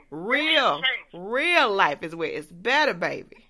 real, 0.10 0.81
real 1.13 1.72
life 1.72 2.01
is 2.01 2.15
where 2.15 2.29
it's 2.29 2.51
better, 2.51 2.93
baby. 2.93 3.50